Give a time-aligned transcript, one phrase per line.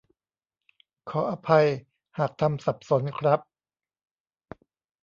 [1.09, 1.65] ขออภัย
[2.17, 3.39] หากทำสับสนครับ